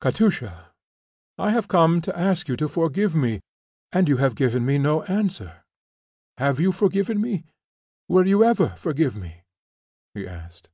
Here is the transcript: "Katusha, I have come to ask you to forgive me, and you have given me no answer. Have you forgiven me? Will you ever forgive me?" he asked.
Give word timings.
"Katusha, 0.00 0.72
I 1.36 1.50
have 1.50 1.68
come 1.68 2.00
to 2.00 2.18
ask 2.18 2.48
you 2.48 2.56
to 2.56 2.70
forgive 2.70 3.14
me, 3.14 3.40
and 3.92 4.08
you 4.08 4.16
have 4.16 4.34
given 4.34 4.64
me 4.64 4.78
no 4.78 5.02
answer. 5.02 5.62
Have 6.38 6.58
you 6.58 6.72
forgiven 6.72 7.20
me? 7.20 7.44
Will 8.08 8.26
you 8.26 8.42
ever 8.42 8.70
forgive 8.78 9.14
me?" 9.14 9.42
he 10.14 10.26
asked. 10.26 10.70